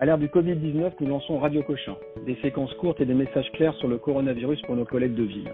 [0.00, 3.74] À l'ère du Covid-19, nous lançons Radio Cochin, des séquences courtes et des messages clairs
[3.74, 5.50] sur le coronavirus pour nos collègues de ville.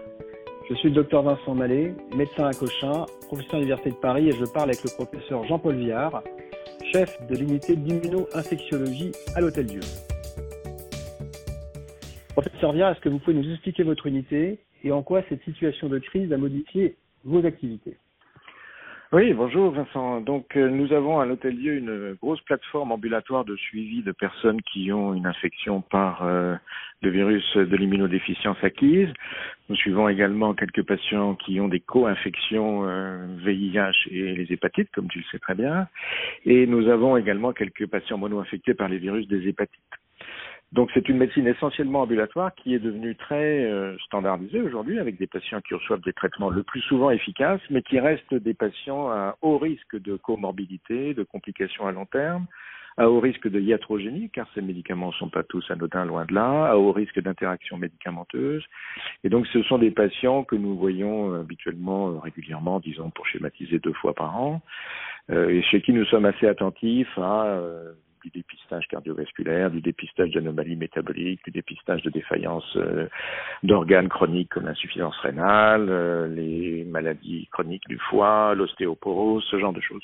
[0.69, 4.33] Je suis le docteur Vincent Mallet, médecin à Cochin, professeur à l'Université de Paris et
[4.33, 6.22] je parle avec le professeur Jean-Paul Viard,
[6.92, 9.80] chef de l'unité d'immuno-infectiologie à l'Hôtel Dieu.
[12.35, 15.88] Professeur Viard, est-ce que vous pouvez nous expliquer votre unité et en quoi cette situation
[15.88, 17.97] de crise a modifié vos activités?
[19.15, 20.20] Oui, bonjour Vincent.
[20.23, 24.60] Donc euh, nous avons à l'Hôtel Dieu une grosse plateforme ambulatoire de suivi de personnes
[24.62, 26.56] qui ont une infection par euh,
[27.00, 29.09] le virus de l'immunodéficience acquise.
[29.68, 32.82] Nous suivons également quelques patients qui ont des co-infections
[33.45, 35.87] VIH euh, et les hépatites, comme tu le sais très bien.
[36.45, 39.80] Et nous avons également quelques patients mono-infectés par les virus des hépatites.
[40.74, 45.28] Donc c'est une médecine essentiellement ambulatoire qui est devenue très euh, standardisée aujourd'hui avec des
[45.28, 49.37] patients qui reçoivent des traitements le plus souvent efficaces, mais qui restent des patients à
[49.41, 52.46] haut risque de comorbidité, de complications à long terme,
[52.96, 56.35] à haut risque de iatrogénie, car ces médicaments ne sont pas tous anodins, loin de
[56.35, 58.65] là, à haut risque d'interaction médicamenteuse.
[59.23, 63.29] Et donc ce sont des patients que nous voyons euh, habituellement, euh, régulièrement, disons pour
[63.29, 64.61] schématiser deux fois par an,
[65.33, 67.59] et chez qui nous sommes assez attentifs à
[68.25, 73.06] du dépistage cardiovasculaire, du dépistage d'anomalies métaboliques, du dépistage de défaillances euh,
[73.62, 79.80] d'organes chroniques comme l'insuffisance rénale, euh, les maladies chroniques du foie, l'ostéoporose, ce genre de
[79.80, 80.02] choses.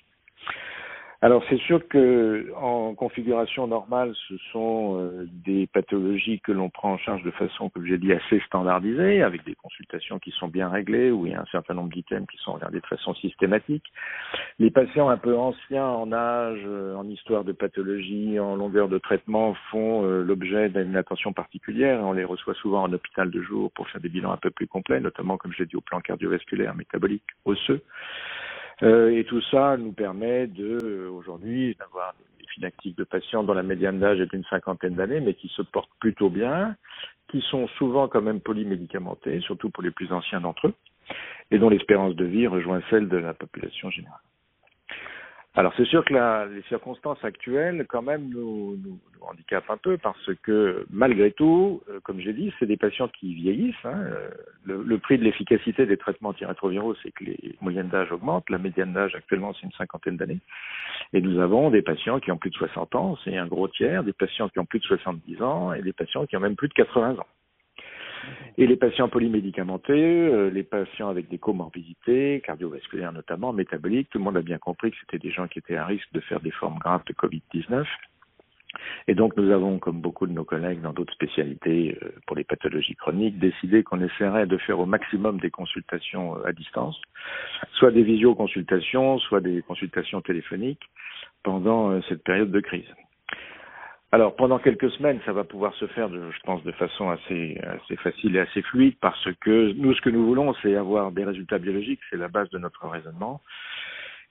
[1.22, 6.92] Alors c'est sûr que en configuration normale, ce sont euh, des pathologies que l'on prend
[6.92, 10.70] en charge de façon, comme j'ai dit, assez standardisée, avec des consultations qui sont bien
[10.70, 13.84] réglées, où il y a un certain nombre d'items qui sont regardés de façon systématique.
[14.58, 18.96] Les patients un peu anciens en âge, euh, en histoire de pathologie, en longueur de
[18.96, 22.00] traitement, font euh, l'objet d'une attention particulière.
[22.02, 24.66] On les reçoit souvent en hôpital de jour pour faire des bilans un peu plus
[24.66, 27.82] complets, notamment, comme j'ai dit, au plan cardiovasculaire, métabolique, osseux.
[28.82, 33.52] Euh, et tout ça nous permet de euh, aujourd'hui d'avoir des phylactiques de patients dont
[33.52, 36.76] la médiane d'âge est d'une cinquantaine d'années, mais qui se portent plutôt bien,
[37.28, 40.74] qui sont souvent quand même polymédicamentés, surtout pour les plus anciens d'entre eux,
[41.50, 44.20] et dont l'espérance de vie rejoint celle de la population générale.
[45.56, 46.14] Alors c'est sûr que
[46.54, 51.82] les circonstances actuelles quand même nous, nous, nous, handicapent un peu parce que malgré tout,
[51.90, 53.74] euh, comme j'ai dit, c'est des patients qui vieillissent.
[53.84, 54.04] Hein,
[54.64, 58.48] le, le, prix de l'efficacité des traitements antirétroviraux, c'est que les moyennes d'âge augmentent.
[58.48, 60.38] La médiane d'âge actuellement, c'est une cinquantaine d'années.
[61.12, 64.04] Et nous avons des patients qui ont plus de 60 ans, c'est un gros tiers,
[64.04, 66.68] des patients qui ont plus de 70 ans et des patients qui ont même plus
[66.68, 67.26] de 80 ans.
[68.58, 74.24] Et les patients polymédicamentés, euh, les patients avec des comorbidités, cardiovasculaires notamment, métaboliques, tout le
[74.24, 76.50] monde a bien compris que c'était des gens qui étaient à risque de faire des
[76.50, 77.86] formes graves de Covid-19.
[79.08, 82.44] Et donc nous avons, comme beaucoup de nos collègues dans d'autres spécialités euh, pour les
[82.44, 87.00] pathologies chroniques, décidé qu'on essaierait de faire au maximum des consultations euh, à distance,
[87.72, 90.88] soit des visioconsultations, soit des consultations téléphoniques
[91.42, 92.84] pendant cette période de crise.
[94.12, 97.96] Alors pendant quelques semaines, ça va pouvoir se faire, je pense, de façon assez, assez
[97.96, 101.58] facile et assez fluide, parce que nous, ce que nous voulons, c'est avoir des résultats
[101.58, 103.40] biologiques, c'est la base de notre raisonnement.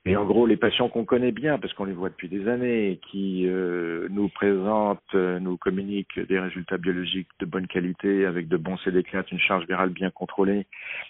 [0.05, 2.99] Et en gros, les patients qu'on connaît bien, parce qu'on les voit depuis des années,
[3.11, 8.55] qui euh, nous présentent, euh, nous communiquent des résultats biologiques de bonne qualité, avec de
[8.55, 10.67] bons CD4, une charge virale bien contrôlée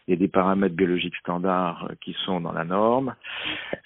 [0.08, 3.16] et des paramètres biologiques standards euh, qui sont dans la norme,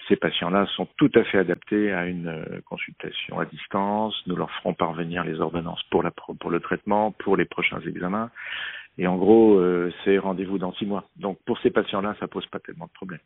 [0.08, 4.14] ces patients-là sont tout à fait adaptés à une consultation à distance.
[4.26, 8.30] Nous leur ferons parvenir les ordonnances pour le traitement, pour les prochains examens.
[8.96, 11.08] Et en gros, euh, c'est rendez-vous dans six mois.
[11.16, 13.20] Donc pour ces patients-là, ça pose pas tellement de problèmes.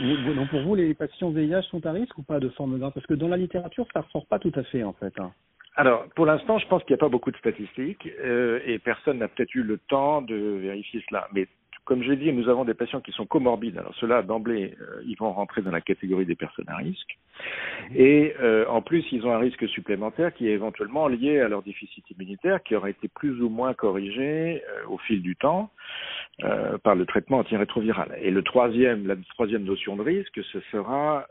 [0.00, 3.06] Donc pour vous, les patients VIH sont à risque ou pas de forme grave Parce
[3.06, 5.12] que dans la littérature, ça ne ressort pas tout à fait en fait.
[5.18, 5.32] Hein.
[5.76, 9.18] Alors, pour l'instant, je pense qu'il n'y a pas beaucoup de statistiques euh, et personne
[9.18, 11.28] n'a peut-être eu le temps de vérifier cela.
[11.32, 11.46] Mais
[11.86, 13.78] comme je dit, nous avons des patients qui sont comorbides.
[13.78, 17.16] Alors ceux-là, d'emblée, euh, ils vont rentrer dans la catégorie des personnes à risque.
[17.94, 21.62] Et euh, en plus, ils ont un risque supplémentaire qui est éventuellement lié à leur
[21.62, 25.70] déficit immunitaire, qui aurait été plus ou moins corrigé euh, au fil du temps
[26.82, 28.14] par le traitement antirétroviral.
[28.20, 31.26] Et le troisième, la troisième notion de risque, ce sera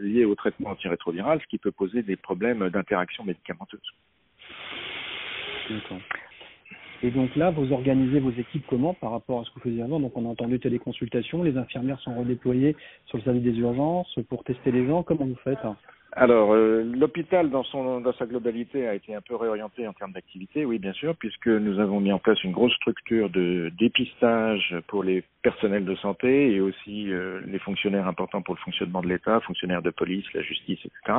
[0.00, 3.80] lié au traitement antirétroviral, ce qui peut poser des problèmes d'interaction médicamenteuse.
[7.02, 9.82] Et donc là, vous organisez vos équipes comment par rapport à ce que vous faisiez
[9.82, 10.00] avant?
[10.00, 12.74] Donc on a entendu téléconsultation, les infirmières sont redéployées
[13.06, 15.04] sur le service des urgences pour tester les gens.
[15.04, 15.58] Comment vous faites
[16.12, 20.12] alors, euh, l'hôpital dans son dans sa globalité a été un peu réorienté en termes
[20.12, 24.74] d'activité, oui bien sûr, puisque nous avons mis en place une grosse structure de dépistage
[24.86, 29.08] pour les personnels de santé et aussi euh, les fonctionnaires importants pour le fonctionnement de
[29.08, 31.18] l'État, fonctionnaires de police, la justice, etc.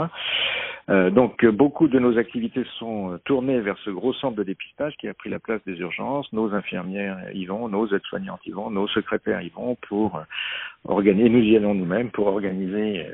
[0.90, 5.08] Euh, donc beaucoup de nos activités sont tournées vers ce gros centre de dépistage qui
[5.08, 6.34] a pris la place des urgences.
[6.34, 10.20] Nos infirmières y vont, nos aides-soignantes y vont, nos secrétaires y vont pour
[10.88, 13.06] organiser, nous y allons nous-mêmes pour organiser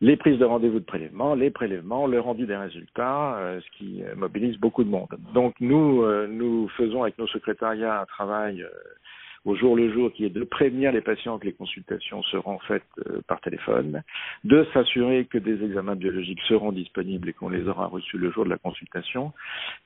[0.00, 4.02] les prises de rendez-vous de prélèvement, les prélèvements, le rendu des résultats, euh, ce qui
[4.16, 5.08] mobilise beaucoup de monde.
[5.32, 8.68] Donc nous, euh, nous faisons avec nos secrétariats un travail euh,
[9.44, 12.82] au jour le jour qui est de prévenir les patients que les consultations seront faites
[13.26, 14.02] par téléphone,
[14.42, 18.46] de s'assurer que des examens biologiques seront disponibles et qu'on les aura reçus le jour
[18.46, 19.34] de la consultation.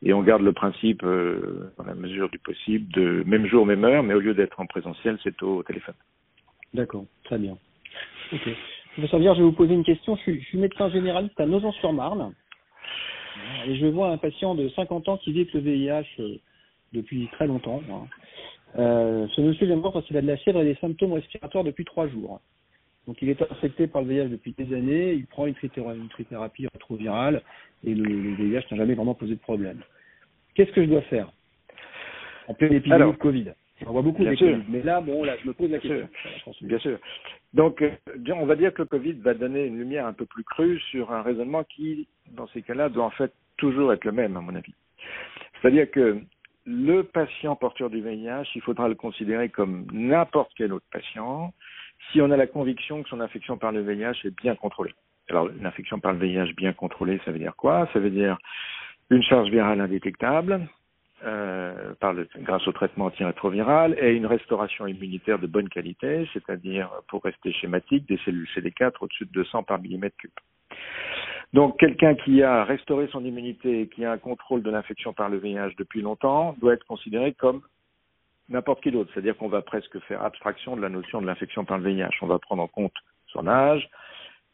[0.01, 4.05] Et on garde le principe, dans la mesure du possible, de même jour, même heure,
[4.05, 5.97] mais au lieu d'être en présentiel, c'est au téléphone.
[6.73, 7.59] D'accord, très bien.
[8.33, 8.49] Ok.
[8.93, 10.17] Professeur Vierge, je vais vous poser une question.
[10.17, 12.35] Je suis, médecin généraliste à Nogent-sur-Marne.
[13.67, 16.39] Et je vois un patient de 50 ans qui vit avec le VIH euh,
[16.93, 17.83] depuis très longtemps.
[18.77, 21.13] Euh, ce monsieur vient me voir parce qu'il a de la fièvre et des symptômes
[21.13, 22.41] respiratoires depuis trois jours.
[23.07, 27.43] Donc il est infecté par le VIH depuis des années, il prend une, trithérapie rétrovirale
[27.85, 29.81] et le, VIH n'a jamais vraiment posé de problème.
[30.55, 31.33] Qu'est-ce que je dois faire
[32.49, 33.53] en pleine épidémie de Covid?
[33.87, 36.09] On voit beaucoup de mais là, bon, là, je me pose la question.
[36.63, 36.99] Bien sûr.
[37.55, 37.91] Donc, euh,
[38.35, 41.13] on va dire que le Covid va donner une lumière un peu plus crue sur
[41.13, 44.55] un raisonnement qui, dans ces cas-là, doit en fait toujours être le même, à mon
[44.55, 44.75] avis.
[45.61, 46.21] C'est-à-dire que
[46.67, 51.53] le patient porteur du VIH, il faudra le considérer comme n'importe quel autre patient
[52.13, 54.95] si on a la conviction que son infection par le VIH est bien contrôlée.
[55.31, 57.89] Alors, une infection par le VIH bien contrôlée, ça veut dire quoi?
[57.93, 58.39] Ça veut dire
[59.11, 60.69] une charge virale indétectable,
[61.25, 66.91] euh, par le, grâce au traitement antirétroviral et une restauration immunitaire de bonne qualité, c'est-à-dire,
[67.09, 70.31] pour rester schématique, des cellules CD4 au-dessus de 200 par millimètre cube.
[71.55, 75.29] Donc, quelqu'un qui a restauré son immunité et qui a un contrôle de l'infection par
[75.29, 77.63] le VIH depuis longtemps doit être considéré comme
[78.49, 79.11] n'importe qui d'autre.
[79.13, 82.19] C'est-à-dire qu'on va presque faire abstraction de la notion de l'infection par le VIH.
[82.23, 82.95] On va prendre en compte
[83.29, 83.89] son âge,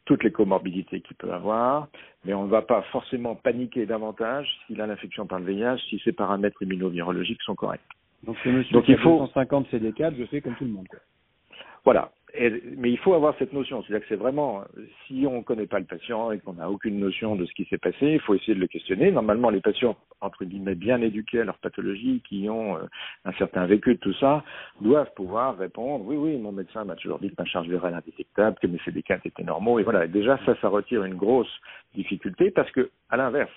[0.05, 1.89] toutes les comorbidités qu'il peut avoir,
[2.25, 5.99] mais on ne va pas forcément paniquer davantage s'il a l'infection par le VIH, si
[6.05, 7.81] ses paramètres immunovirologiques sont corrects.
[8.25, 10.89] Donc, monsieur Donc, il faut 250 CD4, je fais comme tout le monde.
[11.85, 12.11] Voilà
[12.77, 14.65] mais il faut avoir cette notion, c'est-à-dire que c'est vraiment,
[15.07, 17.65] si on ne connaît pas le patient et qu'on n'a aucune notion de ce qui
[17.67, 19.13] s'est passé, il faut essayer de le questionner.
[19.13, 22.81] Normalement, les patients, entre guillemets, bien éduqués à leur pathologie, qui ont euh,
[23.25, 24.43] un certain vécu de tout ça,
[24.81, 28.59] doivent pouvoir répondre, oui, oui, mon médecin m'a toujours dit que ma charge virale indétectable,
[28.61, 30.09] que mes CD4 étaient normaux, et voilà.
[30.09, 31.61] Déjà, ça, ça retire une grosse
[31.95, 33.53] difficulté parce que, à l'inverse,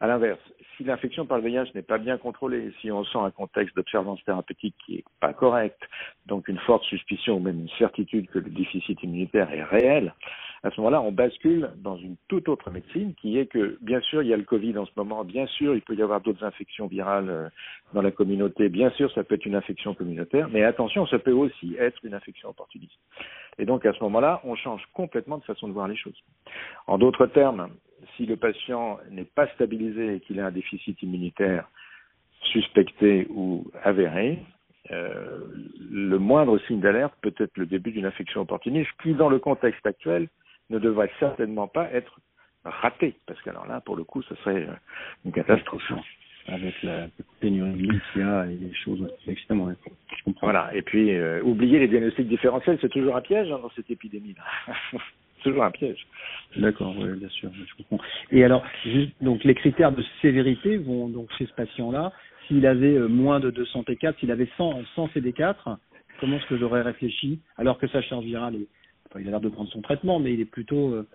[0.00, 0.40] à l'inverse,
[0.80, 4.24] si l'infection par le VIH n'est pas bien contrôlée, si on sent un contexte d'observance
[4.24, 5.78] thérapeutique qui n'est pas correct,
[6.24, 10.14] donc une forte suspicion ou même une certitude que le déficit immunitaire est réel,
[10.62, 14.22] à ce moment-là, on bascule dans une toute autre médecine qui est que, bien sûr,
[14.22, 16.44] il y a le Covid en ce moment, bien sûr, il peut y avoir d'autres
[16.44, 17.48] infections virales euh,
[17.92, 21.32] dans la communauté, bien sûr, ça peut être une infection communautaire, mais attention, ça peut
[21.32, 22.98] aussi être une infection opportuniste.
[23.58, 26.22] Et donc, à ce moment-là, on change complètement de façon de voir les choses.
[26.86, 27.68] En d'autres termes,
[28.20, 31.66] si le patient n'est pas stabilisé et qu'il a un déficit immunitaire
[32.42, 34.40] suspecté ou avéré,
[34.90, 35.38] euh,
[35.90, 39.86] le moindre signe d'alerte peut être le début d'une infection opportuniste qui, dans le contexte
[39.86, 40.28] actuel,
[40.68, 42.20] ne devrait certainement pas être
[42.64, 44.74] raté, parce que alors là, pour le coup, ce serait euh,
[45.24, 45.90] une catastrophe.
[46.46, 47.06] Avec la
[47.38, 49.70] pénurie qu'il y a et les choses, extrêmement.
[49.70, 50.46] Je comprends.
[50.46, 50.74] Voilà.
[50.74, 54.98] Et puis, euh, oublier les diagnostics différentiels, c'est toujours un piège hein, dans cette épidémie-là.
[55.42, 56.06] toujours un piège.
[56.56, 58.04] D'accord, oui, bien sûr, je comprends.
[58.30, 58.64] Et alors,
[59.20, 62.12] donc les critères de sévérité vont donc chez ce patient-là,
[62.46, 65.76] s'il avait euh, moins de 200 T4, s'il avait 100, 100 CD4,
[66.20, 67.40] comment est-ce que j'aurais réfléchi?
[67.56, 68.56] Alors que sa charge virale
[69.18, 71.08] il a l'air de prendre son traitement, mais il est plutôt euh,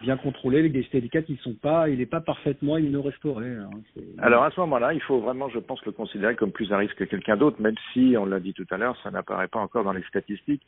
[0.00, 3.46] bien contrôlé avec des CD4 qui sont pas, il n'est pas parfaitement immunorestauré.
[3.46, 3.70] Hein,
[4.18, 6.96] Alors à ce moment-là, il faut vraiment, je pense, le considérer comme plus à risque
[6.96, 9.84] que quelqu'un d'autre, même si, on l'a dit tout à l'heure, ça n'apparaît pas encore
[9.84, 10.62] dans les statistiques,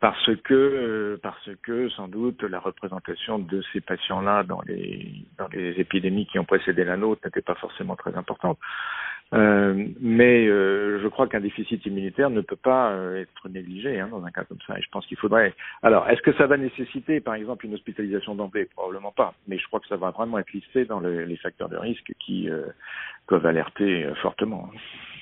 [0.00, 5.48] parce que, euh, parce que sans doute la représentation de ces patients-là dans les, dans
[5.48, 8.58] les épidémies qui ont précédé la nôtre n'était pas forcément très importante.
[9.34, 14.08] Euh, mais euh, je crois qu'un déficit immunitaire ne peut pas euh, être négligé hein,
[14.10, 14.78] dans un cas comme ça.
[14.78, 15.54] Et je pense qu'il faudrait.
[15.82, 18.66] Alors, est-ce que ça va nécessiter, par exemple, une hospitalisation d'emblée?
[18.74, 19.34] Probablement pas.
[19.46, 22.48] Mais je crois que ça va vraiment être listé dans les facteurs de risque qui
[23.26, 24.70] peuvent alerter fortement.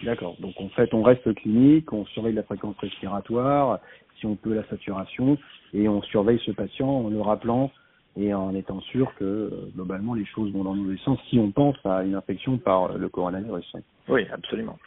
[0.03, 0.37] D'accord.
[0.41, 3.81] Donc en fait, on reste clinique, on surveille la fréquence respiratoire,
[4.19, 5.39] si on peut la saturation,
[5.75, 7.73] et on surveille ce patient en le rappelant
[8.17, 11.39] et en étant sûr que euh, globalement les choses vont dans le mauvais sens si
[11.39, 13.77] on pense à une infection par euh, le coronavirus.
[14.09, 14.79] Oui, absolument.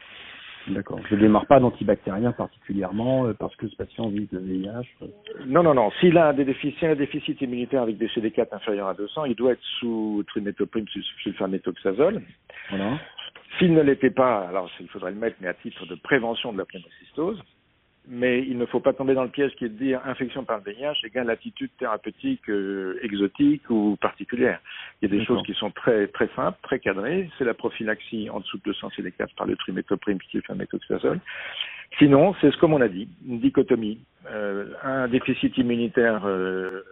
[0.68, 1.00] D'accord.
[1.10, 5.08] Je ne démarre pas d'antibactérien particulièrement euh, parce que ce patient vit le VIH.
[5.48, 5.90] Non, non, non.
[6.00, 9.54] S'il a, des déficits, un déficit immunitaire avec des CD4 inférieurs à 200, il doit
[9.54, 10.86] être sous trimétoprime
[11.24, 12.22] sulfaméthoxazole.
[12.70, 13.00] Voilà.
[13.58, 16.58] S'il ne l'était pas, alors il faudrait le mettre, mais à titre de prévention de
[16.58, 17.42] la pneumocystose
[18.08, 20.58] mais il ne faut pas tomber dans le piège qui est de dire infection par
[20.58, 24.60] le VIH égale attitude thérapeutique euh, exotique ou particulière.
[25.02, 27.30] Il y a des choses qui sont très très simples, très cadrées.
[27.38, 31.20] C'est la prophylaxie en dessous de 200 CD4 par le trimétoprime sulfaméthoxazole.
[31.98, 34.00] Sinon, c'est ce comme on a dit, une dichotomie,
[34.32, 36.84] euh, un déficit immunitaire euh,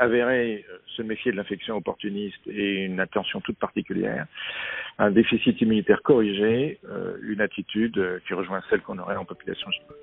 [0.00, 0.64] avéré
[0.96, 4.26] se méfier de l'infection opportuniste et une attention toute particulière,
[4.98, 6.78] un déficit immunitaire corrigé,
[7.22, 9.96] une attitude qui rejoint celle qu'on aurait en population générale.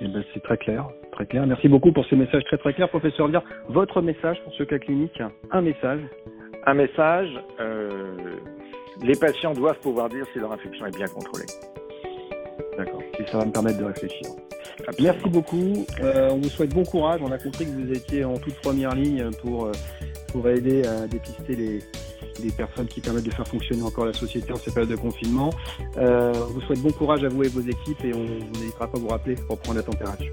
[0.00, 1.46] Eh ben, c'est très clair, très clair.
[1.46, 3.42] Merci beaucoup pour ces messages très très clairs, professeur Lire.
[3.68, 6.00] Votre message pour ce cas clinique, un message.
[6.66, 7.30] Un message.
[7.60, 8.16] Euh,
[9.02, 11.46] les patients doivent pouvoir dire si leur infection est bien contrôlée.
[12.76, 13.02] D'accord.
[13.18, 14.28] Et ça va me permettre de réfléchir.
[15.00, 15.86] Merci beaucoup.
[16.00, 17.20] Euh, on vous souhaite bon courage.
[17.22, 19.72] On a compris que vous étiez en toute première ligne pour, euh,
[20.32, 21.78] pour aider à dépister les,
[22.42, 25.50] les personnes qui permettent de faire fonctionner encore la société en ces périodes de confinement.
[25.96, 28.24] Euh, on vous souhaite bon courage à vous et vos équipes et on
[28.58, 30.32] n'hésitera pas à vous rappeler pour prendre la température.